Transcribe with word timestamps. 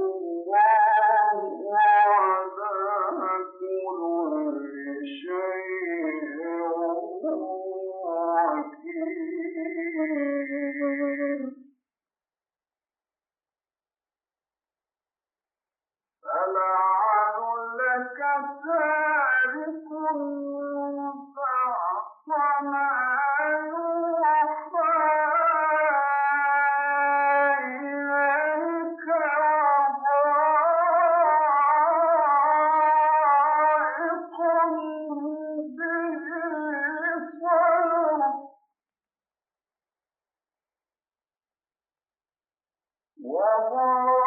Wow 0.00 0.79
وَمَا 43.22 44.19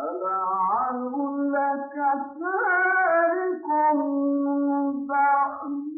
فلعلك 0.00 1.96
تارك 2.40 3.68
بعد 5.08 5.89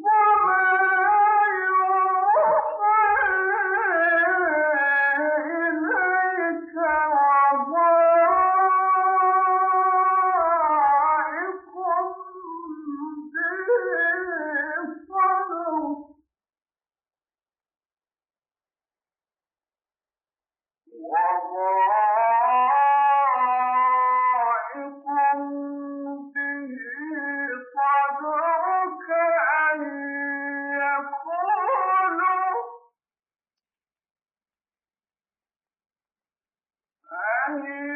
partner 37.53 37.92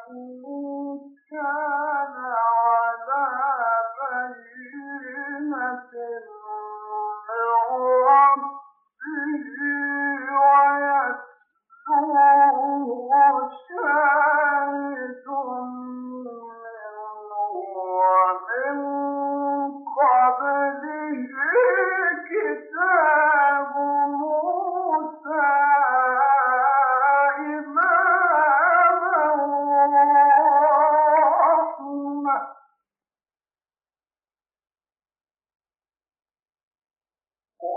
Thank. 0.09 0.58